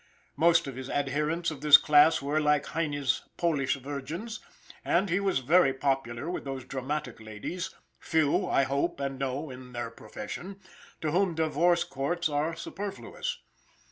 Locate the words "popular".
5.75-6.27